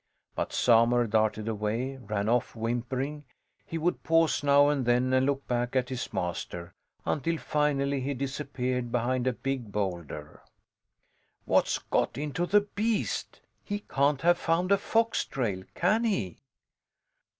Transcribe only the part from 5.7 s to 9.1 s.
at his master, until finally he disappeared